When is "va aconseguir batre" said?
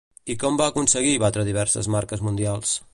0.61-1.47